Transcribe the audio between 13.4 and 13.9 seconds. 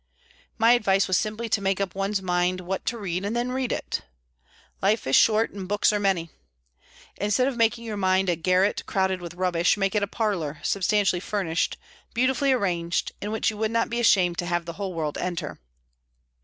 you would